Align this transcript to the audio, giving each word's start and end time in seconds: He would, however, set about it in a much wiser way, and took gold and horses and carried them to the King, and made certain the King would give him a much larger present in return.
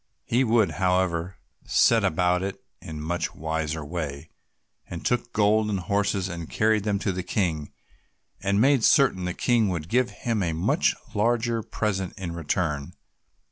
He 0.25 0.43
would, 0.43 0.71
however, 0.81 1.37
set 1.63 2.03
about 2.03 2.41
it 2.41 2.59
in 2.81 2.89
a 2.97 3.01
much 3.01 3.35
wiser 3.35 3.85
way, 3.85 4.31
and 4.89 5.05
took 5.05 5.31
gold 5.31 5.69
and 5.69 5.79
horses 5.79 6.27
and 6.27 6.49
carried 6.49 6.85
them 6.85 6.97
to 6.97 7.11
the 7.11 7.21
King, 7.21 7.71
and 8.41 8.59
made 8.59 8.83
certain 8.83 9.25
the 9.25 9.35
King 9.35 9.69
would 9.69 9.89
give 9.89 10.09
him 10.09 10.41
a 10.41 10.53
much 10.53 10.95
larger 11.13 11.61
present 11.61 12.15
in 12.17 12.31
return. 12.31 12.93